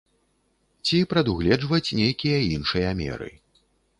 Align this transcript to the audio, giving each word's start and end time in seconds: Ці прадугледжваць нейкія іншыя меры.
Ці 0.85 0.97
прадугледжваць 1.11 1.95
нейкія 2.01 2.37
іншыя 2.55 2.95
меры. 3.05 3.29